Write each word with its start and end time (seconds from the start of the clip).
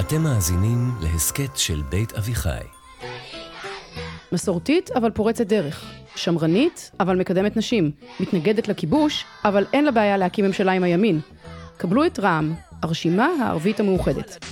אתם 0.00 0.22
מאזינים 0.22 0.94
להסכת 1.00 1.56
של 1.56 1.82
בית 1.88 2.12
אביחי. 2.12 2.64
מסורתית, 4.32 4.90
אבל 4.90 5.10
פורצת 5.10 5.46
דרך. 5.46 5.84
שמרנית, 6.16 6.90
אבל 7.00 7.16
מקדמת 7.16 7.56
נשים. 7.56 7.90
מתנגדת 8.20 8.68
לכיבוש, 8.68 9.24
אבל 9.44 9.66
אין 9.72 9.84
לה 9.84 9.90
בעיה 9.90 10.16
להקים 10.16 10.44
ממשלה 10.44 10.72
עם 10.72 10.82
הימין. 10.84 11.20
קבלו 11.76 12.06
את 12.06 12.18
רע"מ, 12.18 12.54
הרשימה 12.82 13.28
הערבית 13.42 13.80
המאוחדת. 13.80 14.44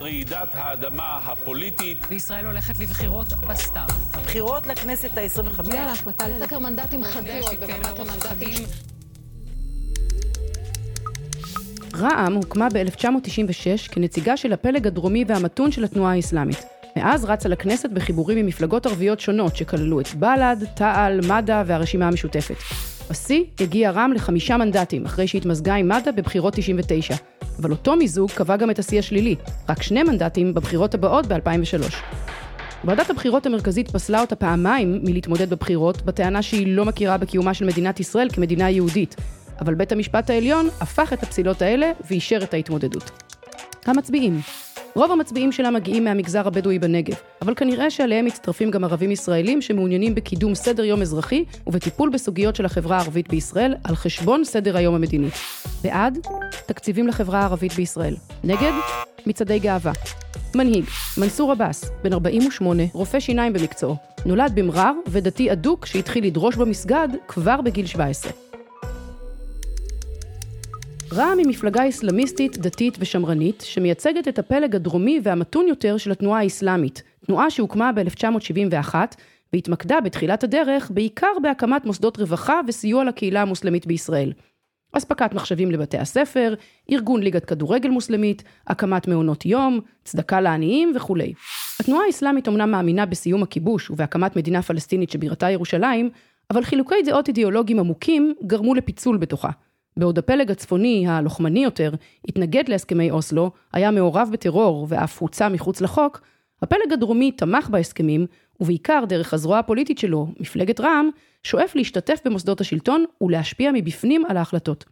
רעידת 0.00 0.48
האדמה 0.52 1.20
הפוליטית. 1.24 2.06
וישראל 2.08 2.46
הולכת 2.46 2.78
לבחירות 2.78 3.32
בסתיו. 3.32 3.88
הבחירות 4.12 4.66
לכנסת 4.66 5.18
ה-25. 5.18 5.68
יאללה, 5.68 5.92
החלטה 5.92 6.28
לסקר 6.28 6.58
מנדטים 6.58 7.04
חדש 7.04 7.44
רע"מ 11.98 12.34
הוקמה 12.34 12.68
ב-1996 12.74 13.92
כנציגה 13.92 14.36
של 14.36 14.52
הפלג 14.52 14.86
הדרומי 14.86 15.24
והמתון 15.28 15.72
של 15.72 15.84
התנועה 15.84 16.12
האסלאמית. 16.12 16.64
מאז 16.96 17.24
רצה 17.24 17.48
לכנסת 17.48 17.90
בחיבורים 17.90 18.38
עם 18.38 18.46
מפלגות 18.46 18.86
ערביות 18.86 19.20
שונות 19.20 19.56
שכללו 19.56 20.00
את 20.00 20.14
בל"ד, 20.14 20.64
תע"ל, 20.74 21.20
מד"ע 21.28 21.62
והרשימה 21.66 22.08
המשותפת. 22.08 22.54
בשיא 23.10 23.44
הגיע 23.60 23.90
רע"מ 23.90 24.12
לחמישה 24.12 24.56
מנדטים, 24.56 25.04
אחרי 25.04 25.28
שהתמזגה 25.28 25.74
עם 25.74 25.88
מד"ע 25.88 26.10
בבחירות 26.10 26.54
99. 26.56 27.14
אבל 27.60 27.70
אותו 27.70 27.96
מיזוג 27.96 28.30
קבע 28.30 28.56
גם 28.56 28.70
את 28.70 28.78
השיא 28.78 28.98
השלילי, 28.98 29.36
רק 29.68 29.82
שני 29.82 30.02
מנדטים 30.02 30.54
בבחירות 30.54 30.94
הבאות 30.94 31.26
ב-2003. 31.26 31.94
ועדת 32.84 33.10
הבחירות 33.10 33.46
המרכזית 33.46 33.90
פסלה 33.90 34.20
אותה 34.20 34.36
פעמיים 34.36 35.00
מלהתמודד 35.02 35.50
בבחירות, 35.50 36.02
בטענה 36.02 36.42
שהיא 36.42 36.76
לא 36.76 36.84
מכירה 36.84 37.18
בקיומה 37.18 37.54
של 37.54 37.64
מדינת 37.64 38.00
ישראל 38.00 38.28
כמדינה 38.32 38.70
יהודית. 38.70 39.16
אבל 39.60 39.74
בית 39.74 39.92
המשפט 39.92 40.30
העליון 40.30 40.68
הפך 40.80 41.12
את 41.12 41.22
הפסילות 41.22 41.62
האלה 41.62 41.92
ואישר 42.10 42.38
את 42.42 42.54
ההתמודדות. 42.54 43.10
המצביעים 43.86 44.40
רוב 44.94 45.12
המצביעים 45.12 45.52
שלה 45.52 45.70
מגיעים 45.70 46.04
מהמגזר 46.04 46.46
הבדואי 46.46 46.78
בנגב, 46.78 47.14
אבל 47.42 47.54
כנראה 47.54 47.90
שעליהם 47.90 48.24
מצטרפים 48.24 48.70
גם 48.70 48.84
ערבים 48.84 49.10
ישראלים 49.10 49.62
שמעוניינים 49.62 50.14
בקידום 50.14 50.54
סדר 50.54 50.84
יום 50.84 51.02
אזרחי 51.02 51.44
ובטיפול 51.66 52.10
בסוגיות 52.10 52.56
של 52.56 52.64
החברה 52.64 52.96
הערבית 52.96 53.28
בישראל 53.28 53.74
על 53.84 53.96
חשבון 53.96 54.44
סדר 54.44 54.76
היום 54.76 54.94
המדיני. 54.94 55.28
בעד, 55.82 56.18
תקציבים 56.66 57.08
לחברה 57.08 57.40
הערבית 57.40 57.72
בישראל. 57.72 58.16
נגד, 58.44 58.72
מצעדי 59.26 59.58
גאווה. 59.58 59.92
מנהיג, 60.54 60.84
מנסור 61.18 61.52
עבאס, 61.52 61.90
בן 62.04 62.12
48, 62.12 62.82
רופא 62.92 63.20
שיניים 63.20 63.52
במקצועו. 63.52 63.96
נולד 64.26 64.52
במרר 64.54 64.92
ודתי 65.08 65.52
אדוק 65.52 65.86
שהתחיל 65.86 66.24
לדרוש 66.24 66.56
במסגד 66.56 67.08
כבר 67.28 67.60
בגיל 67.60 67.86
17. 67.86 68.47
רע"מ 71.12 71.38
היא 71.38 71.46
מפלגה 71.46 71.88
אסלאמיסטית, 71.88 72.58
דתית 72.58 72.96
ושמרנית, 73.00 73.64
שמייצגת 73.66 74.28
את 74.28 74.38
הפלג 74.38 74.76
הדרומי 74.76 75.20
והמתון 75.22 75.68
יותר 75.68 75.96
של 75.96 76.10
התנועה 76.10 76.40
האסלאמית, 76.40 77.02
תנועה 77.26 77.50
שהוקמה 77.50 77.90
ב-1971 77.92 78.94
והתמקדה 79.52 80.00
בתחילת 80.00 80.44
הדרך 80.44 80.90
בעיקר 80.94 81.32
בהקמת 81.42 81.84
מוסדות 81.84 82.18
רווחה 82.18 82.60
וסיוע 82.68 83.04
לקהילה 83.04 83.42
המוסלמית 83.42 83.86
בישראל. 83.86 84.32
אספקת 84.92 85.34
מחשבים 85.34 85.70
לבתי 85.70 85.98
הספר, 85.98 86.54
ארגון 86.92 87.22
ליגת 87.22 87.44
כדורגל 87.44 87.90
מוסלמית, 87.90 88.42
הקמת 88.66 89.08
מעונות 89.08 89.46
יום, 89.46 89.80
צדקה 90.04 90.40
לעניים 90.40 90.92
וכולי. 90.96 91.32
התנועה 91.80 92.04
האסלאמית 92.06 92.48
אומנם 92.48 92.70
מאמינה 92.70 93.06
בסיום 93.06 93.42
הכיבוש 93.42 93.90
ובהקמת 93.90 94.36
מדינה 94.36 94.62
פלסטינית 94.62 95.10
שבירתה 95.10 95.50
ירושלים, 95.50 96.10
אבל 96.50 96.64
חילוקי 96.64 97.02
דעות 97.06 97.28
אידיאולוגיים 97.28 97.78
עמוקים 97.78 98.34
גרמו 98.46 98.74
לפיצול 98.74 99.16
בתוכה. 99.16 99.50
בעוד 99.98 100.18
הפלג 100.18 100.50
הצפוני, 100.50 101.08
הלוחמני 101.08 101.64
יותר, 101.64 101.90
התנגד 102.28 102.68
להסכמי 102.68 103.10
אוסלו, 103.10 103.50
היה 103.72 103.90
מעורב 103.90 104.28
בטרור 104.32 104.86
ואף 104.88 105.22
הוצא 105.22 105.48
מחוץ 105.48 105.80
לחוק, 105.80 106.20
הפלג 106.62 106.92
הדרומי 106.92 107.32
תמך 107.32 107.68
בהסכמים, 107.70 108.26
ובעיקר 108.60 109.04
דרך 109.08 109.34
הזרוע 109.34 109.58
הפוליטית 109.58 109.98
שלו, 109.98 110.26
מפלגת 110.40 110.80
רע"מ, 110.80 111.10
שואף 111.42 111.74
להשתתף 111.74 112.20
במוסדות 112.24 112.60
השלטון 112.60 113.04
ולהשפיע 113.20 113.70
מבפנים 113.74 114.24
על 114.28 114.36
ההחלטות. 114.36 114.84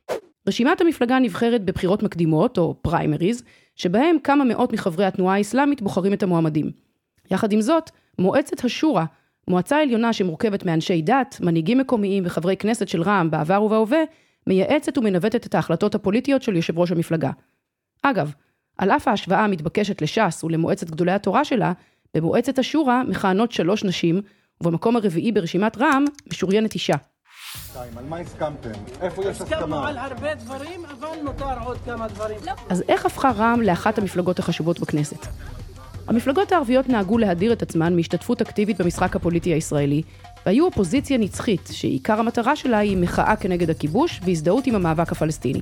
רשימת 0.48 0.80
המפלגה 0.80 1.18
נבחרת 1.18 1.64
בבחירות 1.64 2.02
מקדימות, 2.02 2.58
או 2.58 2.74
פריימריז, 2.82 3.42
שבהם 3.76 4.16
כמה 4.24 4.44
מאות 4.44 4.72
מחברי 4.72 5.04
התנועה 5.04 5.36
האסלאמית 5.36 5.82
בוחרים 5.82 6.12
את 6.12 6.22
המועמדים. 6.22 6.70
יחד 7.30 7.52
עם 7.52 7.60
זאת, 7.60 7.90
מועצת 8.18 8.64
השורא, 8.64 9.04
מועצה 9.48 9.82
עליונה 9.82 10.12
שמורכבת 10.12 10.64
מאנשי 10.64 11.02
דת, 11.02 11.38
מנהיגים 11.40 11.78
מקומיים 11.78 12.22
וחברי 12.26 12.56
כנסת 12.56 12.88
של 12.88 13.02
רע"מ 13.02 13.30
בעבר 13.30 13.62
ובהווה, 13.62 13.98
מייעצת 14.46 14.98
ומנווטת 14.98 15.46
את 15.46 15.54
ההחלטות 15.54 15.94
הפוליטיות 15.94 16.42
של 16.42 16.56
יושב 16.56 16.78
ראש 16.78 16.92
המפלגה. 16.92 17.30
אגב, 18.02 18.32
על 18.78 18.90
אף 18.90 19.08
ההשוואה 19.08 19.44
המתבקשת 19.44 20.02
לש"ס 20.02 20.44
ולמועצת 20.44 20.90
גדולי 20.90 21.12
התורה 21.12 21.44
שלה, 21.44 21.72
במועצת 22.14 22.58
השורא 22.58 23.02
מכהנות 23.08 23.52
שלוש 23.52 23.84
נשים, 23.84 24.20
ובמקום 24.60 24.96
הרביעי 24.96 25.32
ברשימת 25.32 25.76
רע"מ 25.76 26.04
משוריינת 26.32 26.74
אישה. 26.74 26.94
על 27.76 28.04
מה 28.08 28.18
הסכמתם? 28.18 28.70
איפה 29.00 29.22
יש 29.22 29.28
הסכמה? 29.28 29.56
הסכמנו 29.56 29.84
על 29.84 29.98
הרבה 29.98 30.34
דברים, 30.34 30.84
אבל 30.84 31.08
נותר 31.24 31.58
עוד 31.64 31.78
כמה 31.84 32.08
דברים. 32.08 32.38
אז 32.68 32.82
איך 32.88 33.06
הפכה 33.06 33.30
רע"מ 33.30 33.62
לאחת 33.62 33.98
המפלגות 33.98 34.38
החשובות 34.38 34.80
בכנסת? 34.80 35.26
המפלגות 36.08 36.52
הערביות 36.52 36.88
נהגו 36.88 37.18
להדיר 37.18 37.52
את 37.52 37.62
עצמן 37.62 37.96
מהשתתפות 37.96 38.40
אקטיבית 38.40 38.80
במשחק 38.80 39.16
הפוליטי 39.16 39.52
הישראלי, 39.52 40.02
והיו 40.46 40.64
אופוזיציה 40.64 41.18
נצחית, 41.18 41.68
שעיקר 41.72 42.20
המטרה 42.20 42.56
שלה 42.56 42.78
היא 42.78 42.96
מחאה 42.96 43.36
כנגד 43.36 43.70
הכיבוש 43.70 44.20
והזדהות 44.24 44.66
עם 44.66 44.74
המאבק 44.74 45.12
הפלסטיני. 45.12 45.60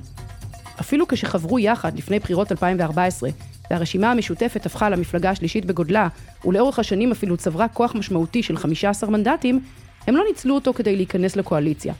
אפילו 0.79 1.07
כשחברו 1.07 1.59
יחד 1.59 1.97
לפני 1.97 2.19
בחירות 2.19 2.51
2014, 2.51 3.29
והרשימה 3.71 4.11
המשותפת 4.11 4.65
הפכה 4.65 4.89
למפלגה 4.89 5.29
השלישית 5.29 5.65
בגודלה, 5.65 6.07
ולאורך 6.45 6.79
השנים 6.79 7.11
אפילו 7.11 7.37
צברה 7.37 7.67
כוח 7.67 7.95
משמעותי 7.95 8.43
של 8.43 8.57
15 8.57 9.09
מנדטים, 9.09 9.59
הם 10.07 10.15
לא 10.15 10.23
ניצלו 10.27 10.55
אותו 10.55 10.73
כדי 10.73 10.95
להיכנס 10.95 11.35
לקואליציה. 11.35 11.93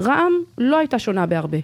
רע"מ 0.00 0.32
לא 0.58 0.78
הייתה 0.78 0.98
שונה 0.98 1.26
בהרבה. 1.26 1.58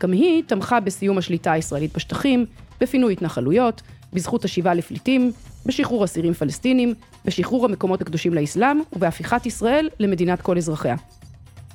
גם 0.00 0.12
היא 0.12 0.42
תמכה 0.46 0.80
בסיום 0.80 1.18
השליטה 1.18 1.52
הישראלית 1.52 1.96
בשטחים, 1.96 2.46
בפינוי 2.80 3.12
התנחלויות, 3.12 3.82
בזכות 4.12 4.44
השיבה 4.44 4.74
לפליטים, 4.74 5.32
בשחרור 5.65 6.03
אסירים 6.03 6.33
פלסטינים, 6.33 6.93
בשחרור 7.25 7.65
המקומות 7.65 8.01
הקדושים 8.01 8.33
לאסלאם 8.33 8.79
ובהפיכת 8.93 9.45
ישראל 9.45 9.89
למדינת 9.99 10.41
כל 10.41 10.57
אזרחיה. 10.57 10.95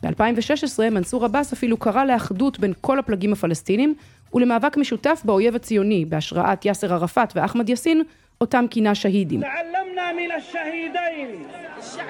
ב-2016 0.03 0.91
מנסור 0.91 1.25
עבאס 1.25 1.53
אפילו 1.53 1.77
קרא 1.77 2.05
לאחדות 2.05 2.59
בין 2.59 2.73
כל 2.81 2.99
הפלגים 2.99 3.33
הפלסטינים 3.33 3.95
ולמאבק 4.35 4.77
משותף 4.77 5.23
באויב 5.25 5.55
הציוני 5.55 6.05
בהשראת 6.05 6.65
יאסר 6.65 6.93
ערפאת 6.93 7.33
ואחמד 7.37 7.69
יאסין, 7.69 8.03
אותם 8.41 8.65
כינה 8.71 8.95
שהידים. 8.95 9.43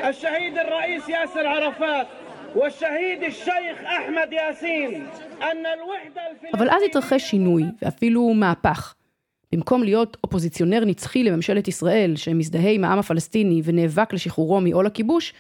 الشهيد 0.09 0.57
الرئيس 0.59 1.09
ياسر 1.09 1.47
عرفات 1.47 2.07
والشهيد 2.57 3.23
الشيخ 3.23 3.77
أحمد 3.99 4.33
ياسين 4.33 5.07
أن 5.43 5.67
الوحدة 5.67 6.55
אבל 6.55 6.71
אז 6.71 6.83
התרחש 6.83 7.23
שינוי, 7.23 7.63
ואפילו 7.83 8.35
מהפך. 8.35 8.95
במקום 9.54 9.84
להיות 9.84 10.18
אופוזיציונר 10.24 10.86
נצחי 10.86 11.24
לממשלת 11.24 11.68
ישראל, 11.68 12.16
שמזדהה 12.16 12.72
עם 12.72 12.84
העם 12.84 13.00
הפלסטיני 13.00 13.62
ונאבק 13.64 14.14
לשחרורו 14.14 14.62
מעול 14.62 14.86
הכיבוש, 14.88 15.34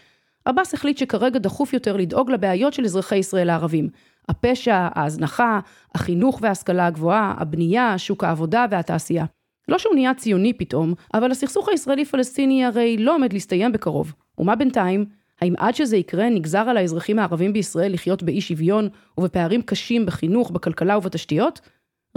עבאס 0.45 0.73
החליט 0.73 0.97
שכרגע 0.97 1.39
דחוף 1.39 1.73
יותר 1.73 1.97
לדאוג 1.97 2.31
לבעיות 2.31 2.73
של 2.73 2.85
אזרחי 2.85 3.15
ישראל 3.15 3.49
הערבים. 3.49 3.89
הפשע, 4.29 4.87
ההזנחה, 4.93 5.59
החינוך 5.95 6.39
וההשכלה 6.41 6.87
הגבוהה, 6.87 7.33
הבנייה, 7.37 7.97
שוק 7.97 8.23
העבודה 8.23 8.65
והתעשייה. 8.71 9.25
לא 9.67 9.77
שהוא 9.77 9.95
נהיה 9.95 10.13
ציוני 10.13 10.53
פתאום, 10.53 10.93
אבל 11.13 11.31
הסכסוך 11.31 11.69
הישראלי-פלסטיני 11.69 12.65
הרי 12.65 12.97
לא 12.97 13.15
עומד 13.15 13.33
להסתיים 13.33 13.71
בקרוב. 13.71 14.13
ומה 14.37 14.55
בינתיים? 14.55 15.05
האם 15.41 15.53
עד 15.57 15.75
שזה 15.75 15.97
יקרה 15.97 16.29
נגזר 16.29 16.69
על 16.69 16.77
האזרחים 16.77 17.19
הערבים 17.19 17.53
בישראל 17.53 17.93
לחיות 17.93 18.23
באי 18.23 18.41
שוויון 18.41 18.89
ובפערים 19.17 19.61
קשים 19.61 20.05
בחינוך, 20.05 20.51
בכלכלה 20.51 20.97
ובתשתיות? 20.97 21.61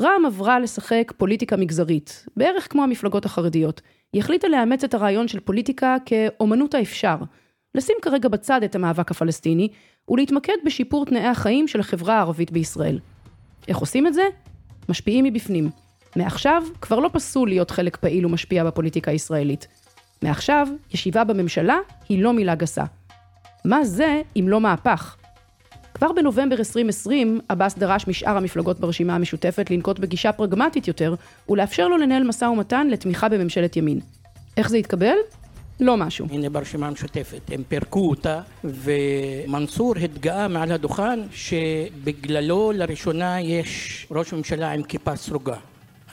רע"מ 0.01 0.27
עברה 0.27 0.61
לשחק 0.61 1.13
פוליטיקה 1.17 1.57
מגזרית, 1.57 2.27
בערך 2.37 2.73
כמו 2.73 2.83
המפלגות 2.83 3.25
החרדיות. 3.25 3.81
היא 4.13 4.23
החליטה 4.23 4.49
לאמץ 4.49 4.85
את 4.85 4.95
הרעיון 4.95 5.29
של 5.29 5.41
פוליטיקה 5.41 5.97
כאומנות 6.07 6.75
האפשר, 6.75 7.17
לשים 7.75 7.97
כרגע 8.03 8.29
בצד 8.29 8.63
את 8.63 8.75
המאבק 8.75 9.11
הפלסטיני, 9.11 9.69
ולהתמקד 10.09 10.57
בשיפור 10.65 11.07
תנאי 11.07 11.27
החיים 11.27 11.69
של 11.69 11.81
החברה 11.81 12.15
הערבית 12.15 12.51
בישראל. 12.51 12.99
איך 13.69 13.79
עושים 13.79 14.07
את 14.07 14.15
זה? 14.15 14.23
משפיעים 14.89 15.25
מבפנים. 15.25 15.71
מעכשיו 16.17 16.63
כבר 16.81 17.01
לא 17.01 17.11
פסול 17.13 17.49
להיות 17.49 17.71
חלק 17.71 17.97
פעיל 17.97 18.27
ומשפיע 18.27 18.65
בפוליטיקה 18.65 19.11
הישראלית. 19.11 19.67
מעכשיו, 20.23 20.69
ישיבה 20.95 21.25
בממשלה 21.25 21.79
היא 22.09 22.23
לא 22.23 22.33
מילה 22.33 22.55
גסה. 22.55 22.85
מה 23.65 23.85
זה 23.85 24.23
אם 24.37 24.49
לא 24.49 24.61
מהפך? 24.61 25.17
כבר 25.97 26.13
בנובמבר 26.13 26.57
2020, 26.57 27.41
עבאס 27.49 27.79
דרש 27.79 28.09
משאר 28.09 28.37
המפלגות 28.37 28.81
ברשימה 28.81 29.15
המשותפת 29.15 29.71
לנקוט 29.71 29.99
בגישה 29.99 30.33
פרגמטית 30.33 30.89
יותר, 30.89 31.15
ולאפשר 31.49 31.89
לו 31.89 31.97
לנהל 31.97 32.25
משא 32.25 32.45
ומתן 32.45 32.89
לתמיכה 32.89 33.29
בממשלת 33.29 33.77
ימין. 33.77 34.01
איך 34.57 34.69
זה 34.69 34.79
יתקבל? 34.79 35.15
לא 35.81 35.97
משהו. 35.97 36.27
הנה 36.31 36.51
ברשימה 36.51 36.87
המשותפת, 36.87 37.41
הם 37.49 37.63
פירקו 37.69 38.11
אותה, 38.11 38.41
ומנסור 38.65 39.95
התגאה 39.97 40.49
מעל 40.49 40.73
הדוכן 40.73 41.21
שבגללו 41.33 42.73
לראשונה 42.75 43.41
יש 43.41 44.07
ראש 44.11 44.33
ממשלה 44.33 44.73
עם 44.73 44.83
כיפה 44.83 45.17
סרוגה. 45.17 45.57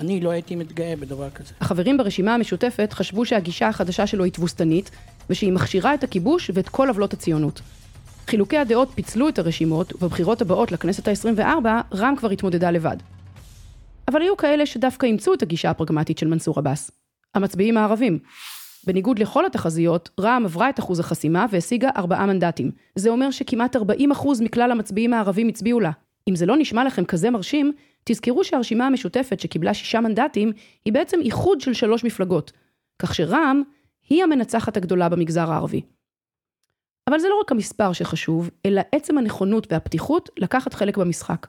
אני 0.02 0.22
לא 0.22 0.30
הייתי 0.30 0.56
מתגאה 0.56 0.96
בדבר 1.00 1.30
כזה. 1.30 1.54
החברים 1.62 1.98
ברשימה 1.98 2.34
המשותפת 2.34 2.94
חשבו 2.94 3.26
שהגישה 3.26 3.68
החדשה 3.68 4.08
שלו 4.08 4.24
היא 4.24 4.34
תבוסתנית, 4.34 4.92
ושהיא 5.30 5.52
מכשירה 5.52 5.94
את 5.94 6.04
הכיבוש 6.04 6.52
ואת 6.54 6.70
כל 6.70 6.88
עוולות 6.88 7.14
הציונות. 7.14 7.62
חילוקי 8.28 8.58
הדעות 8.58 8.90
פיצלו 8.96 9.30
את 9.30 9.40
הרשימות, 9.40 9.94
ובבחירות 9.96 10.42
הבאות 10.42 10.72
לכנסת 10.72 11.08
ה-24, 11.08 11.68
רע"מ 11.94 12.16
כבר 12.16 12.30
התמודדה 12.30 12.72
לבד. 12.72 12.98
אבל 14.08 14.22
היו 14.22 14.38
כאלה 14.38 14.66
שדווקא 14.66 15.06
אימצו 15.06 15.34
את 15.34 15.42
הגישה 15.42 15.70
הפרגמטית 15.70 16.18
של 16.18 16.28
מנסור 16.28 16.60
עבאס. 16.60 16.92
המצביעים 17.36 17.78
הערבים. 17.78 18.20
בניגוד 18.88 19.20
לכל 19.20 19.46
התחזיות, 19.46 20.10
רע"מ 20.20 20.46
עברה 20.46 20.70
את 20.70 20.80
אחוז 20.80 21.00
החסימה 21.00 21.46
והשיגה 21.50 21.90
ארבעה 21.98 22.26
מנדטים. 22.26 22.72
זה 22.96 23.10
אומר 23.10 23.32
שכמעט 23.32 23.76
40% 23.76 23.80
מכלל 24.42 24.72
המצביעים 24.72 25.14
הערבים 25.14 25.48
הצביעו 25.48 25.80
לה. 25.80 25.92
אם 26.30 26.36
זה 26.36 26.46
לא 26.46 26.58
נשמע 26.58 26.84
לכם 26.84 27.06
כזה 27.06 27.30
מרשים, 27.30 27.72
תזכרו 28.04 28.44
שהרשימה 28.44 28.88
המשותפת 28.88 29.40
שקיבלה 29.40 29.74
שישה 29.74 30.02
מנדטים, 30.02 30.52
היא 30.86 30.94
בעצם 30.94 31.18
איחוד 31.22 31.62
של 31.62 31.74
שלוש 31.74 32.04
מפלגות. 32.04 32.52
כך 33.00 33.16
שרע"מ 33.16 33.64
היא 34.10 34.24
המנצחת 34.24 34.78
הגדולה 34.78 35.10
במגזר 35.10 35.52
הערבי. 35.52 35.82
אבל 37.08 37.20
זה 37.20 37.30
לא 37.30 37.40
רק 37.42 37.52
המספר 37.52 37.94
שחשוב, 37.94 38.50
אלא 38.66 38.82
עצם 38.92 39.18
הנכונות 39.18 39.68
והפתיחות 39.72 40.30
לקחת 40.38 40.74
חלק 40.74 40.98
במשחק. 40.98 41.48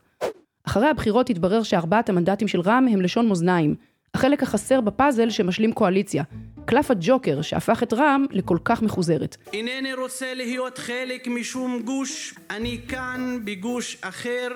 אחרי 0.66 0.88
הבחירות 0.88 1.30
התברר 1.30 1.62
שארבעת 1.62 2.08
המנדטים 2.08 2.48
של 2.48 2.60
רע"מ 2.60 2.88
הם 2.88 3.00
לשון 3.00 3.28
מאזניים, 3.28 3.74
החלק 4.14 4.42
החסר 4.42 4.80
בפאזל 4.80 5.30
שמשלים 5.30 5.72
קואליציה, 5.72 6.24
קלף 6.64 6.90
הג'וקר 6.90 7.42
שהפך 7.42 7.82
את 7.82 7.92
רע"מ 7.92 8.26
לכל 8.30 8.58
כך 8.64 8.82
מחוזרת. 8.82 9.36
אינני 9.52 9.94
רוצה 9.94 10.34
להיות 10.34 10.78
חלק 10.78 11.26
משום 11.26 11.82
גוש, 11.84 12.34
אני 12.50 12.80
כאן 12.88 13.38
בגוש 13.44 13.96
אחר, 14.00 14.48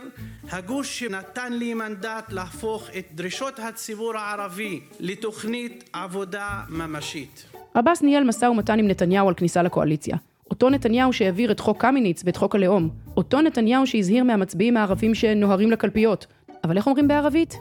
הגוש 0.50 0.98
שנתן 0.98 1.52
לי 1.52 1.74
מנדט 1.74 2.32
להפוך 2.32 2.88
את 2.98 3.04
דרישות 3.14 3.58
הציבור 3.58 4.16
הערבי 4.16 4.80
לתוכנית 5.00 5.90
עבודה 5.92 6.60
ממשית. 6.68 7.46
עבאס 7.74 8.02
ניהל 8.02 8.24
משא 8.24 8.44
ומתן 8.44 8.78
עם 8.78 8.88
נתניהו 8.88 9.28
על 9.28 9.34
כניסה 9.34 9.62
לקואליציה. 9.62 10.16
אותו 10.50 10.70
נתניהו 10.70 11.12
שהעביר 11.12 11.50
את 11.50 11.60
חוק 11.60 11.80
קמיניץ 11.80 12.22
ואת 12.24 12.36
חוק 12.36 12.54
הלאום. 12.54 12.88
אותו 13.16 13.40
נתניהו 13.40 13.86
שהזהיר 13.86 14.24
מהמצביעים 14.24 14.76
הערבים 14.76 15.14
שנוהרים 15.14 15.70
לקלפיות. 15.70 16.26
אבל 16.64 16.76
איך 16.76 16.86
אומרים 16.86 17.08
בערבית? 17.08 17.58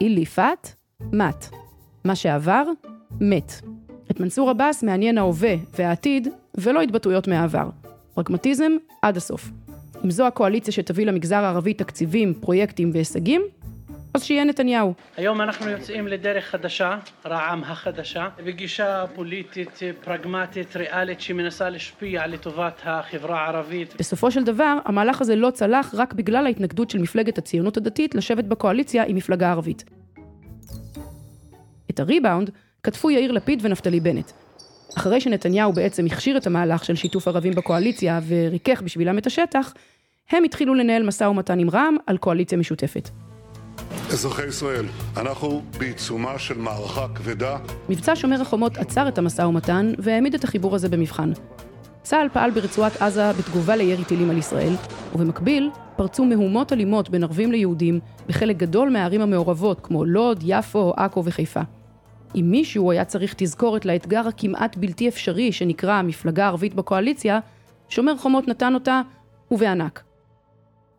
איליפת, 0.00 0.68
מת. 1.12 1.48
מה 2.04 2.14
שעבר, 2.14 2.64
מת. 3.20 3.52
את 4.10 4.20
מנסור 4.20 4.50
עבאס 4.50 4.82
מעניין 4.82 5.18
ההווה 5.18 5.54
והעתיד, 5.78 6.28
ולא 6.54 6.80
התבטאויות 6.80 7.28
מהעבר. 7.28 7.68
פרגמטיזם 8.14 8.72
עד 9.02 9.16
הסוף. 9.16 9.50
אם 10.04 10.10
זו 10.10 10.26
הקואליציה 10.26 10.72
שתביא 10.72 11.06
למגזר 11.06 11.36
הערבי 11.44 11.74
תקציבים, 11.74 12.34
פרויקטים 12.40 12.90
והישגים, 12.92 13.42
אז 14.16 14.24
שיהיה 14.24 14.44
נתניהו. 14.44 14.94
היום 15.16 15.40
אנחנו 15.40 15.70
יוצאים 15.70 16.08
לדרך 16.08 16.44
חדשה, 16.44 16.98
רע"מ 17.26 17.64
החדשה, 17.64 18.28
בגישה 18.44 19.04
פוליטית, 19.14 19.80
פרגמטית, 20.04 20.76
ריאלית, 20.76 21.20
שמנסה 21.20 21.70
להשפיע 21.70 22.26
לטובת 22.26 22.80
החברה 22.84 23.40
הערבית. 23.40 23.94
בסופו 23.98 24.30
של 24.30 24.44
דבר, 24.44 24.78
המהלך 24.84 25.20
הזה 25.20 25.36
לא 25.36 25.50
צלח 25.50 25.94
רק 25.94 26.12
בגלל 26.12 26.46
ההתנגדות 26.46 26.90
של 26.90 26.98
מפלגת 26.98 27.38
הציונות 27.38 27.76
הדתית 27.76 28.14
לשבת 28.14 28.44
בקואליציה 28.44 29.04
עם 29.04 29.16
מפלגה 29.16 29.50
ערבית. 29.50 29.84
את 31.90 32.00
הריבאונד 32.00 32.50
כתבו 32.82 33.10
יאיר 33.10 33.32
לפיד 33.32 33.58
ונפתלי 33.62 34.00
בנט. 34.00 34.30
אחרי 34.96 35.20
שנתניהו 35.20 35.72
בעצם 35.72 36.06
הכשיר 36.06 36.36
את 36.36 36.46
המהלך 36.46 36.84
של 36.84 36.94
שיתוף 36.94 37.28
ערבים 37.28 37.52
בקואליציה 37.52 38.20
וריכך 38.28 38.82
בשבילם 38.82 39.18
את 39.18 39.26
השטח, 39.26 39.72
הם 40.30 40.44
התחילו 40.44 40.74
לנהל 40.74 41.02
משא 41.02 41.24
ומתן 41.24 41.58
עם 41.58 41.70
רע"מ 41.70 41.96
על 42.06 42.16
קואליציה 42.16 42.58
משותפת. 42.58 43.08
אזרחי 44.12 44.46
ישראל, 44.46 44.86
אנחנו 45.16 45.62
בעיצומה 45.78 46.38
של 46.38 46.58
מערכה 46.58 47.06
כבדה. 47.14 47.58
מבצע 47.88 48.12
שומר 48.16 48.40
החומות 48.42 48.78
עצר 48.78 49.08
את 49.08 49.18
המשא 49.18 49.42
ומתן 49.42 49.92
והעמיד 49.98 50.34
את 50.34 50.44
החיבור 50.44 50.74
הזה 50.74 50.88
במבחן. 50.88 51.32
צה"ל 52.02 52.28
פעל 52.32 52.50
ברצועת 52.50 53.02
עזה 53.02 53.32
בתגובה 53.32 53.76
לירי 53.76 54.04
טילים 54.04 54.30
על 54.30 54.38
ישראל, 54.38 54.72
ובמקביל 55.14 55.70
פרצו 55.96 56.24
מהומות 56.24 56.72
אלימות 56.72 57.10
בין 57.10 57.22
ערבים 57.22 57.52
ליהודים 57.52 58.00
בחלק 58.28 58.56
גדול 58.56 58.90
מהערים 58.90 59.20
המעורבות 59.20 59.80
כמו 59.80 60.04
לוד, 60.04 60.42
יפו, 60.46 60.92
עכו 60.96 61.24
וחיפה. 61.24 61.60
אם 62.36 62.46
מישהו 62.50 62.90
היה 62.90 63.04
צריך 63.04 63.34
תזכורת 63.36 63.84
לאתגר 63.84 64.28
הכמעט 64.28 64.76
בלתי 64.76 65.08
אפשרי 65.08 65.52
שנקרא 65.52 65.92
המפלגה 65.92 66.44
הערבית 66.44 66.74
בקואליציה, 66.74 67.38
שומר 67.88 68.16
חומות 68.16 68.48
נתן 68.48 68.74
אותה, 68.74 69.00
ובענק. 69.50 70.02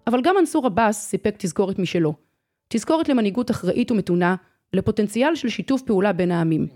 אבל 0.07 0.21
גם 0.21 0.35
מנסור 0.39 0.65
עבאס 0.65 1.07
סיפק 1.07 1.35
תזכורת 1.37 1.79
משלו. 1.79 2.26
תזכורת 2.67 3.09
למנהיגות 3.09 3.51
אחראית 3.51 3.91
ומתונה, 3.91 4.35
לפוטנציאל 4.73 5.35
של 5.35 5.49
שיתוף 5.49 5.81
פעולה 5.81 6.13
בין 6.13 6.31
העמים. 6.31 6.67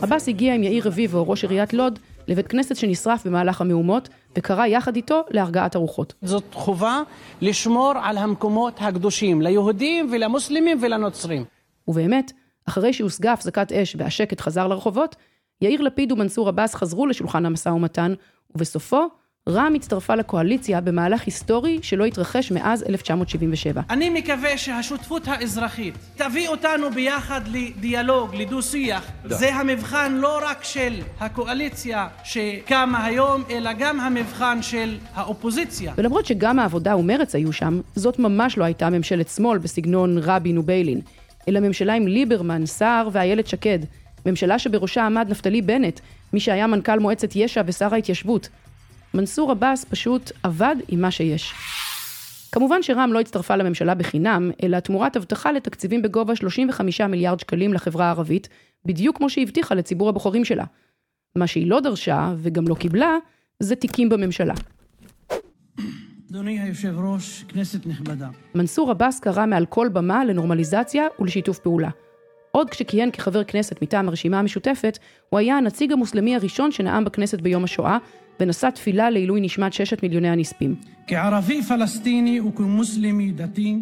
עבאס 0.00 0.28
הגיע 0.28 0.54
עם 0.54 0.62
יאיר 0.62 0.86
רביבו, 0.86 1.28
ראש 1.28 1.44
עיריית 1.44 1.72
לוד, 1.72 1.98
לבית 2.28 2.46
כנסת 2.46 2.76
שנשרף 2.76 3.26
במהלך 3.26 3.60
המהומות, 3.60 4.08
וקרא 4.36 4.66
יחד 4.66 4.96
איתו 4.96 5.24
להרגעת 5.30 5.74
הרוחות. 5.74 6.14
זאת 6.22 6.44
חובה 6.52 7.02
לשמור 7.40 7.92
על 8.02 8.18
המקומות 8.18 8.74
הקדושים, 8.80 9.42
ליהודים 9.42 10.08
ולמוסלמים 10.12 10.78
ולנוצרים. 10.82 11.44
ובאמת, 11.88 12.32
אחרי 12.68 12.92
שהושגה 12.92 13.32
הפסקת 13.32 13.72
אש 13.72 13.96
והשקט 13.98 14.40
חזר 14.40 14.66
לרחובות, 14.68 15.16
יאיר 15.62 15.82
לפיד 15.82 16.12
ומנסור 16.12 16.48
עבאס 16.48 16.74
חזרו 16.74 17.06
לשולחן 17.06 17.46
המשא 17.46 17.68
ומתן, 17.68 18.14
ובסופו 18.54 19.06
רע"מ 19.48 19.74
הצטרפה 19.74 20.14
לקואליציה 20.14 20.80
במהלך 20.80 21.22
היסטורי 21.26 21.78
שלא 21.82 22.04
התרחש 22.04 22.52
מאז 22.52 22.84
1977. 22.88 23.82
אני 23.90 24.10
מקווה 24.10 24.58
שהשותפות 24.58 25.28
האזרחית 25.28 25.94
תביא 26.16 26.48
אותנו 26.48 26.90
ביחד 26.90 27.40
לדיאלוג, 27.46 28.34
לדו-שיח. 28.34 29.10
זה 29.24 29.54
המבחן 29.54 30.12
לא 30.12 30.40
רק 30.42 30.64
של 30.64 30.94
הקואליציה 31.20 32.08
שקמה 32.24 33.04
היום, 33.04 33.42
אלא 33.50 33.72
גם 33.72 34.00
המבחן 34.00 34.62
של 34.62 34.96
האופוזיציה. 35.14 35.92
ולמרות 35.96 36.26
שגם 36.26 36.58
העבודה 36.58 36.96
ומרץ 36.96 37.34
היו 37.34 37.52
שם, 37.52 37.80
זאת 37.94 38.18
ממש 38.18 38.58
לא 38.58 38.64
הייתה 38.64 38.90
ממשלת 38.90 39.28
שמאל 39.28 39.58
בסגנון 39.58 40.18
רבין 40.18 40.58
וביילין, 40.58 41.00
אלא 41.48 41.60
ממשלה 41.60 41.94
עם 41.94 42.06
ליברמן, 42.06 42.66
סער 42.66 43.08
ואיילת 43.12 43.46
שקד. 43.46 43.78
ממשלה 44.26 44.58
שבראשה 44.58 45.06
עמד 45.06 45.26
נפתלי 45.30 45.62
בנט, 45.62 46.00
מי 46.32 46.40
שהיה 46.40 46.66
מנכ"ל 46.66 46.98
מועצת 46.98 47.36
יש"ע 47.36 47.62
ושר 47.66 47.94
ההתיישבות. 47.94 48.48
מנסור 49.14 49.50
עבאס 49.50 49.84
פשוט 49.84 50.32
עבד 50.42 50.76
עם 50.88 51.00
מה 51.00 51.10
שיש. 51.10 51.54
כמובן 52.52 52.82
שרע"מ 52.82 53.12
לא 53.12 53.20
הצטרפה 53.20 53.56
לממשלה 53.56 53.94
בחינם, 53.94 54.50
אלא 54.62 54.80
תמורת 54.80 55.16
הבטחה 55.16 55.52
לתקציבים 55.52 56.02
בגובה 56.02 56.36
35 56.36 57.00
מיליארד 57.00 57.40
שקלים 57.40 57.72
לחברה 57.72 58.06
הערבית, 58.06 58.48
בדיוק 58.84 59.16
כמו 59.16 59.30
שהבטיחה 59.30 59.74
לציבור 59.74 60.08
הבוחרים 60.08 60.44
שלה. 60.44 60.64
מה 61.36 61.46
שהיא 61.46 61.70
לא 61.70 61.80
דרשה, 61.80 62.34
וגם 62.36 62.68
לא 62.68 62.74
קיבלה, 62.74 63.16
זה 63.60 63.76
תיקים 63.76 64.08
בממשלה. 64.08 64.54
אדוני 66.30 66.60
היושב 66.60 66.94
ראש, 66.98 67.44
כנסת 67.48 67.86
נכבדה. 67.86 68.28
מנסור 68.54 68.90
עבאס 68.90 69.20
קרא 69.20 69.46
מעל 69.46 69.66
כל 69.66 69.88
במה 69.88 70.24
לנורמליזציה 70.24 71.06
ולשיתוף 71.20 71.58
פעולה. 71.58 71.90
עוד 72.50 72.70
כשכיהן 72.70 73.10
כחבר 73.10 73.44
כנסת 73.44 73.82
מטעם 73.82 74.08
הרשימה 74.08 74.38
המשותפת, 74.38 74.98
הוא 75.28 75.38
היה 75.38 75.56
הנציג 75.56 75.92
המוסלמי 75.92 76.36
הראשון 76.36 76.72
שנאם 76.72 77.04
בכנסת 77.04 77.40
ביום 77.40 77.64
השואה, 77.64 77.98
ונשא 78.40 78.70
תפילה 78.70 79.10
לעילוי 79.10 79.40
נשמת 79.40 79.72
ששת 79.72 80.02
מיליוני 80.02 80.28
הנספים. 80.28 80.74
כערבי 81.06 81.62
פלסטיני 81.62 82.40
וכמוסלמי 82.40 83.32
דתי, 83.32 83.76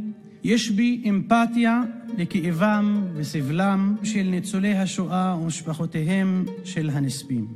יש 0.44 0.70
בי 0.70 1.02
אמפתיה 1.08 1.82
לכאבם 2.18 3.04
וסבלם 3.14 3.96
של 4.02 4.22
ניצולי 4.22 4.74
השואה 4.74 5.36
ומשפחותיהם 5.42 6.44
של 6.64 6.90
הנספים. 6.92 7.46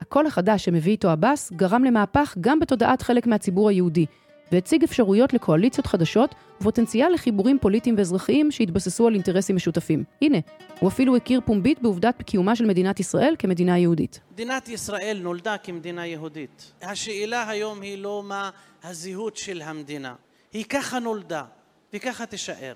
הקול 0.00 0.26
החדש 0.26 0.64
שמביא 0.64 0.92
איתו 0.92 1.10
עבאס 1.10 1.52
גרם 1.52 1.84
למהפך 1.84 2.36
גם 2.40 2.60
בתודעת 2.60 3.02
חלק 3.02 3.26
מהציבור 3.26 3.68
היהודי, 3.68 4.06
והציג 4.52 4.84
אפשרויות 4.84 5.32
לקואליציות 5.32 5.86
חדשות 5.86 6.34
ופוטנציאל 6.60 7.12
לחיבורים 7.12 7.58
פוליטיים 7.58 7.94
ואזרחיים 7.98 8.50
שהתבססו 8.50 9.06
על 9.06 9.14
אינטרסים 9.14 9.56
משותפים. 9.56 10.04
הנה, 10.22 10.38
הוא 10.80 10.88
אפילו 10.88 11.16
הכיר 11.16 11.40
פומבית 11.44 11.82
בעובדת 11.82 12.22
קיומה 12.22 12.56
של 12.56 12.66
מדינת 12.66 13.00
ישראל 13.00 13.34
כמדינה 13.38 13.78
יהודית. 13.78 14.20
מדינת 14.32 14.68
ישראל 14.68 15.18
נולדה 15.22 15.58
כמדינה 15.58 16.06
יהודית. 16.06 16.72
השאלה 16.82 17.48
היום 17.48 17.80
היא 17.80 17.98
לא 17.98 18.22
מה 18.24 18.50
הזהות 18.82 19.36
של 19.36 19.62
המדינה, 19.62 20.14
היא 20.52 20.64
ככה 20.64 20.98
נולדה 20.98 21.44
וככה 21.92 22.26
תישאר. 22.26 22.74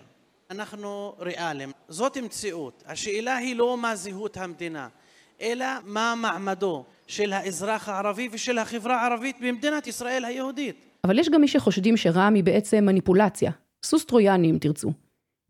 אנחנו 0.50 1.14
ריאליים, 1.21 1.73
זאת 1.88 2.16
מציאות. 2.16 2.83
השאלה 2.87 3.37
היא 3.37 3.56
לא 3.56 3.78
מה 3.78 3.97
זהות 3.97 4.37
המדינה, 4.37 4.88
אלא 5.40 5.66
מה 5.85 6.14
מעמדו 6.16 6.85
של 7.06 7.33
האזרח 7.33 7.88
הערבי 7.88 8.28
ושל 8.33 8.59
החברה 8.59 9.00
הערבית 9.00 9.37
במדינת 9.40 9.87
ישראל 9.87 10.25
היהודית. 10.25 10.76
אבל 11.07 11.19
יש 11.19 11.29
גם 11.29 11.41
מי 11.41 11.49
שחושדים 11.49 11.97
שרע"מ 11.97 12.35
היא 12.35 12.45
בעצם 12.45 12.85
מניפולציה, 12.85 13.51
סוס 13.85 14.05
טרויאני 14.05 14.51
אם 14.51 14.59
תרצו. 14.61 14.93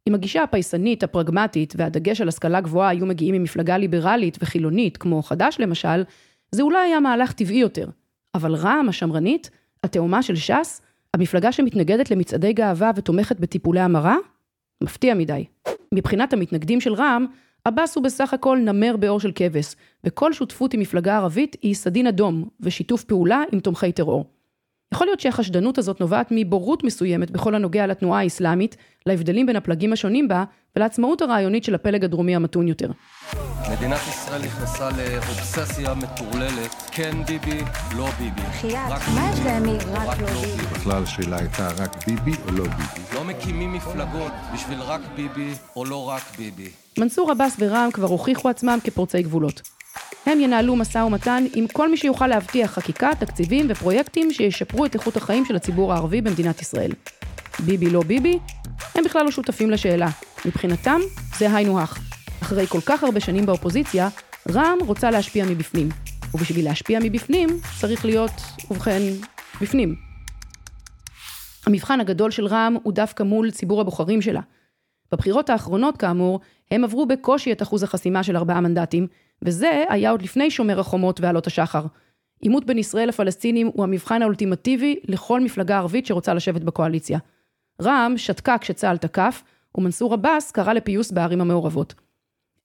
אם 0.09 0.15
הגישה 0.15 0.43
הפייסנית, 0.43 1.03
הפרגמטית 1.03 1.75
והדגש 1.77 2.21
על 2.21 2.29
השכלה 2.29 2.61
גבוהה 2.61 2.89
היו 2.89 3.07
מגיעים 3.07 3.35
ממפלגה 3.35 3.79
ליברלית 3.79 4.39
וחילונית, 4.41 4.97
כמו 4.97 5.23
חד"ש 5.23 5.61
למשל, 5.61 6.05
זה 6.53 6.63
אולי 6.63 6.79
היה 6.79 7.01
מהלך 7.01 7.33
טבעי 7.33 7.57
יותר. 7.57 7.89
אבל 8.35 8.55
רע"מ 8.55 8.89
השמרנית, 8.89 9.51
התאומה 9.85 10.23
של 10.23 10.37
ש"ס, 10.37 10.81
המפלגה 11.15 11.53
שמתנגדת 11.53 12.11
למצעדי 12.11 12.53
גאווה 12.53 12.91
ותומכת 12.97 13.41
בטיפולי 13.41 13.81
המרה? 13.81 14.17
מפתיע 14.83 15.15
מדי. 15.15 15.45
מבחינת 15.95 16.33
המתנגדים 16.33 16.81
של 16.81 16.95
רע"מ, 16.95 17.27
עבאס 17.65 17.97
הוא 17.97 18.05
בסך 18.05 18.35
הכל 18.35 18.59
נמר 18.59 18.97
באור 18.97 19.21
של 19.21 19.33
כבש, 19.35 19.77
וכל 20.05 20.33
שותפות 20.33 20.75
עם 20.75 20.81
מפלגה 20.81 21.17
ערבית 21.17 21.57
היא 21.63 21.75
סדין 21.75 22.07
אדום, 22.07 22.49
ושיתוף 22.61 23.05
פעולה 23.05 23.43
עם 23.53 23.61
תומכי 23.61 23.93
טרור. 23.93 24.36
יכול 24.95 25.07
להיות 25.07 25.21
שהחשדנות 25.21 25.79
הזאת 25.79 26.01
נובעת 26.01 26.27
מבורות 26.31 26.85
מסוימת 26.85 27.31
בכל 27.31 27.55
הנוגע 27.55 27.87
לתנועה 27.87 28.21
האסלאמית, 28.21 28.77
להבדלים 29.07 29.47
בין 29.47 29.57
הפלגים 29.57 29.93
השונים 29.93 30.29
בה, 30.29 30.45
ולעצמאות 30.77 31.23
הרעיונית 31.23 31.65
של 31.65 31.75
הפלג 31.75 32.05
הדרומי 32.05 32.37
המתון 32.37 32.69
יותר. 32.69 32.91
מדינת 33.73 34.01
ישראל 34.09 34.43
נכנסה 34.43 34.89
לאובססיה 34.91 35.95
מטורללת, 35.95 36.75
כן 36.93 37.23
ביבי, 37.27 37.61
לא 37.97 38.09
ביבי. 38.19 38.43
יש 38.65 38.75
להם 39.45 39.67
מרק 39.67 40.21
לא 40.21 40.27
ביבי? 40.27 40.63
בכלל 40.73 41.03
השאלה 41.03 41.39
הייתה 41.39 41.69
רק 41.79 42.07
ביבי 42.07 42.37
או 42.47 42.53
לא 42.53 42.65
ביבי. 42.65 43.15
לא 43.15 43.25
מקימים 43.25 43.73
מפלגות 43.73 44.33
בשביל 44.55 44.81
רק 44.81 45.01
ביבי 45.17 45.53
או 45.77 45.85
לא 45.85 46.09
רק 46.09 46.23
ביבי. 46.39 46.69
מנסור 46.99 47.31
עבאס 47.31 47.57
ורע"מ 47.59 47.91
כבר 47.93 48.07
הוכיחו 48.09 48.49
עצמם 48.49 48.79
כפורצי 48.85 49.23
גבולות. 49.23 49.76
הם 50.27 50.41
ינהלו 50.41 50.77
משא 50.77 50.99
ומתן 50.99 51.45
עם 51.55 51.67
כל 51.67 51.91
מי 51.91 51.97
שיוכל 51.97 52.27
להבטיח 52.27 52.71
חקיקה, 52.71 53.11
תקציבים 53.19 53.67
ופרויקטים 53.69 54.33
שישפרו 54.33 54.85
את 54.85 54.95
איכות 54.95 55.17
החיים 55.17 55.45
של 55.45 55.57
הציבור 55.57 55.93
הערבי 55.93 56.21
במדינת 56.21 56.63
ישראל. 56.63 56.93
ביבי 57.67 57.91
לא 57.91 58.03
ביבי, 58.03 58.39
הם 58.95 59.05
בכלל 59.05 59.25
לא 59.25 59.31
שותפים 59.31 59.71
לשאלה. 59.71 60.09
מבחינתם, 60.45 61.01
זה 61.39 61.57
היינו 61.57 61.81
הך. 61.81 61.99
אחרי 62.43 62.67
כל 62.67 62.81
כך 62.87 63.05
הרבה 63.05 63.21
שנים 63.21 63.47
באופוזיציה, 63.47 64.09
רע"מ 64.51 64.79
רוצה 64.87 65.11
להשפיע 65.11 65.45
מבפנים. 65.45 65.89
ובשביל 66.35 66.65
להשפיע 66.65 66.99
מבפנים, 67.03 67.49
צריך 67.81 68.05
להיות, 68.05 68.31
ובכן, 68.71 69.01
בפנים. 69.61 69.95
המבחן 71.67 72.01
הגדול 72.01 72.31
של 72.31 72.47
רע"מ 72.47 72.77
הוא 72.83 72.93
דווקא 72.93 73.23
מול 73.23 73.51
ציבור 73.51 73.81
הבוחרים 73.81 74.23
שלה. 74.23 74.41
בבחירות 75.13 75.51
האחרונות, 75.51 75.97
כאמור, 75.97 76.41
הם 76.71 76.85
עברו 76.85 77.07
בקושי 77.07 77.53
את 77.53 77.63
אחוז 77.63 77.83
החסימה 77.83 78.23
של 78.23 78.37
ארבעה 78.37 78.61
מנדטים, 78.61 79.07
וזה 79.43 79.85
היה 79.89 80.11
עוד 80.11 80.23
לפני 80.23 80.51
שומר 80.51 80.81
החומות 80.81 81.21
ועלות 81.21 81.47
השחר. 81.47 81.87
עימות 82.41 82.65
בין 82.65 82.79
ישראל 82.79 83.09
לפלסטינים 83.09 83.67
הוא 83.67 83.85
המבחן 83.85 84.23
האולטימטיבי 84.23 84.97
לכל 85.05 85.41
מפלגה 85.41 85.79
ערבית 85.79 86.07
שרוצה 86.07 86.35
לשבת 86.35 86.63
בקואליציה. 86.63 87.19
רע"מ 87.83 88.19
שתקה 88.19 88.59
כשצה"ל 88.59 88.97
תקף, 88.97 89.43
ומנסור 89.75 90.15
עבאס 90.15 90.51
קרא 90.51 90.73
לפיוס 90.73 91.11
בערים 91.11 91.41
המעורבות. 91.41 91.95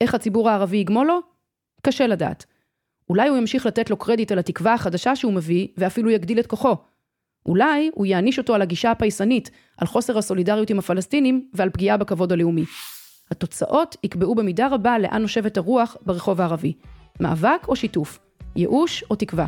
איך 0.02 0.16
הציבור 0.16 0.50
הערבי 0.50 0.78
יגמול 0.78 1.08
לו? 1.08 1.20
קשה 1.82 2.08
לדעת. 2.08 2.46
אולי 3.10 3.30
הוא 3.30 3.38
ימשיך 3.38 3.66
לתת 3.66 3.90
לו 3.90 3.98
קרדיט 3.98 4.32
על 4.32 4.40
התקווה 4.40 4.74
החדשה 4.74 5.16
שהוא 5.16 5.34
מביא, 5.34 5.68
ואפילו 5.78 6.10
יגדיל 6.10 6.40
את 6.40 6.48
כוחו. 6.48 6.76
אולי 7.46 7.90
הוא 7.94 8.06
יעניש 8.06 8.38
אותו 8.38 8.56
על 8.56 8.62
הגישה 8.62 8.92
הפייסנית, 8.92 9.52
על 9.78 9.88
חוסר 9.88 10.18
הסולידריות 10.18 10.70
עם 10.70 10.80
הפלסטינים 10.80 11.50
ועל 11.54 11.70
פגיעה 11.70 11.98
בכבוד 11.98 12.32
הלאומי. 12.32 12.64
התוצאות 13.32 13.96
יקבעו 14.04 14.36
במידה 14.36 14.68
רבה 14.68 15.00
לאן 15.00 15.22
נושבת 15.22 15.58
הרוח 15.58 15.96
ברחוב 16.06 16.42
הערבי. 16.42 16.74
מאבק 17.20 17.68
או 17.68 17.76
שיתוף? 17.76 18.20
ייאוש 18.56 19.04
או 19.10 19.16
תקווה? 19.16 19.48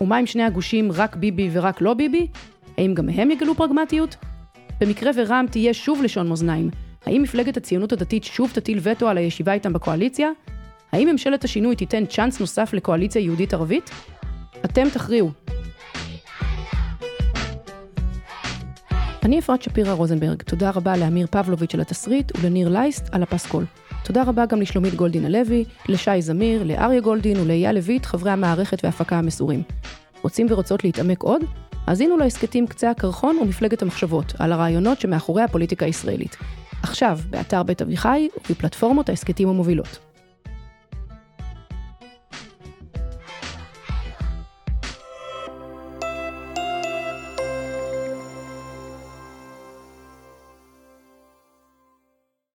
ומה 0.00 0.16
עם 0.16 0.26
שני 0.26 0.42
הגושים 0.42 0.92
רק 0.92 1.16
ביבי 1.16 1.50
ורק 1.52 1.80
לא 1.80 1.94
ביבי? 1.94 2.26
האם 2.78 2.94
גם 2.94 3.08
הם 3.08 3.30
יגלו 3.30 3.54
פרגמטיות? 3.54 4.16
במקרה 4.80 5.10
ורע"מ 5.14 5.46
תהיה 5.46 5.74
שוב 5.74 6.02
לשון 6.02 6.28
מאזניים, 6.28 6.70
האם 7.06 7.22
מפלגת 7.22 7.56
הציונות 7.56 7.92
הדתית 7.92 8.24
שוב 8.24 8.50
תטיל 8.54 8.78
וטו 8.82 9.08
על 9.08 9.18
הישיבה 9.18 9.52
איתם 9.52 9.72
בקואליציה? 9.72 10.30
האם 10.92 11.08
ממשלת 11.08 11.44
השינוי 11.44 11.76
תיתן 11.76 12.06
צ'אנס 12.06 12.40
נוסף 12.40 12.72
לקואליציה 12.72 13.22
יהודית-ערבית? 13.22 13.90
אתם 14.64 14.88
תכריעו. 14.88 15.30
אני 19.22 19.38
אפרת 19.38 19.62
שפירא 19.62 19.92
רוזנברג, 19.92 20.42
תודה 20.42 20.70
רבה 20.70 20.96
לאמיר 20.96 21.26
פבלוביץ' 21.30 21.74
על 21.74 21.80
התסריט 21.80 22.32
ולניר 22.40 22.68
לייסט 22.68 23.08
על 23.12 23.22
הפסקול. 23.22 23.64
תודה 24.04 24.22
רבה 24.22 24.46
גם 24.46 24.60
לשלומית 24.60 24.94
גולדין 24.94 25.24
הלוי, 25.24 25.64
לשי 25.88 26.22
זמיר, 26.22 26.64
לאריה 26.64 27.00
גולדין 27.00 27.40
ולאייל 27.40 27.74
לויט, 27.74 28.06
חברי 28.06 28.30
המערכת 28.30 28.84
וההפקה 28.84 29.18
המסורים. 29.18 29.62
רוצים 30.22 30.46
ורוצות 30.50 30.84
להתעמק 30.84 31.22
עוד? 31.22 31.42
האזינו 31.86 32.16
להסכתים 32.16 32.66
קצה 32.66 32.90
הקרחון 32.90 33.38
ומפלגת 33.38 33.82
המחשבות, 33.82 34.32
על 34.38 34.52
הרעיונות 34.52 35.00
שמאחורי 35.00 35.42
הפוליטיקה 35.42 35.86
הישראלית. 35.86 36.36
עכשיו, 36.82 37.18
באתר 37.30 37.62
בית 37.62 37.82
אביחי 37.82 38.28
ובפלטפורמות 38.36 39.08
ההסכתים 39.08 39.48
המובילות. 39.48 40.07